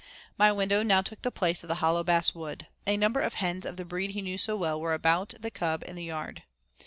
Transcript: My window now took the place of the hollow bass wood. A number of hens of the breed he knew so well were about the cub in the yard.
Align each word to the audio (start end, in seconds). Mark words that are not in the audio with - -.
My 0.35 0.51
window 0.51 0.81
now 0.81 1.03
took 1.03 1.21
the 1.21 1.29
place 1.29 1.63
of 1.63 1.67
the 1.67 1.75
hollow 1.75 2.03
bass 2.03 2.33
wood. 2.33 2.65
A 2.87 2.97
number 2.97 3.19
of 3.19 3.35
hens 3.35 3.67
of 3.67 3.77
the 3.77 3.85
breed 3.85 4.09
he 4.15 4.23
knew 4.23 4.39
so 4.39 4.55
well 4.55 4.81
were 4.81 4.95
about 4.95 5.35
the 5.39 5.51
cub 5.51 5.83
in 5.87 5.93
the 5.95 6.03
yard. 6.05 6.41